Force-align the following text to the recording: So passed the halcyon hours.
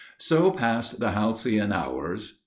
So 0.17 0.49
passed 0.49 0.99
the 0.99 1.11
halcyon 1.11 1.71
hours. 1.71 2.33